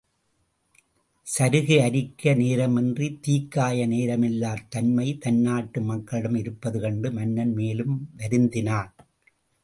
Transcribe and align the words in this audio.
சருகு 1.27 1.75
அரிக்க 1.81 2.31
நேரமின்றி 2.33 3.07
தீக்காய 3.27 3.83
நேரமில்லாத் 3.91 4.63
தன்மை 4.69 5.05
தன்நாட்டு 5.17 5.81
மக்களிடம் 5.81 6.35
இருப்பது 6.35 6.79
கண்டு 6.79 7.11
மன்னன் 7.11 7.53
மேலும் 7.53 7.93
வருந்தினான். 8.17 8.89